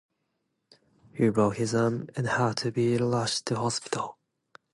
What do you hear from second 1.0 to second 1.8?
He broke his